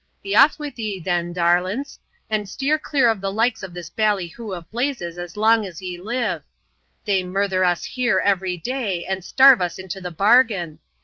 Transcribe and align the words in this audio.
Be 0.23 0.35
off 0.35 0.57
wid 0.57 0.79
ye, 0.79 0.99
thin, 0.99 1.31
darlints, 1.31 1.99
and 2.27 2.49
steer 2.49 2.79
clear 2.79 3.07
of 3.07 3.21
the 3.21 3.31
Hkes 3.31 3.61
of 3.61 3.75
this 3.75 3.91
ballyhoo 3.91 4.51
of 4.51 4.71
blazes 4.71 5.19
as 5.19 5.37
long 5.37 5.63
as 5.63 5.79
ye 5.79 6.01
live. 6.01 6.41
They 7.05 7.23
murther 7.23 7.63
us 7.63 7.83
here 7.83 8.17
every 8.17 8.57
day, 8.57 9.05
and 9.05 9.23
starve 9.23 9.61
us 9.61 9.77
into 9.77 10.01
the 10.01 10.09
bargain. 10.09 10.79